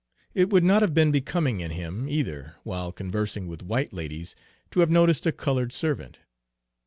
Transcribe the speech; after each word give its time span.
It 0.33 0.49
would 0.49 0.63
not 0.63 0.81
have 0.81 0.95
been 0.95 1.11
becoming 1.11 1.59
in 1.59 1.69
him, 1.69 2.09
either, 2.09 2.55
while 2.63 2.91
conversing 2.91 3.45
with 3.45 3.61
white 3.61 3.93
ladies, 3.93 4.35
to 4.71 4.79
have 4.79 4.89
noticed 4.89 5.27
a 5.27 5.31
colored 5.31 5.71
servant. 5.71 6.17